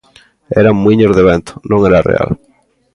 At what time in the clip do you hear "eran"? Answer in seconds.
0.61-0.77